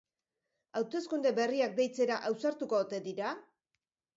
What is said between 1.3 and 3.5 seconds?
berriak deitzera ausartuko ote dira?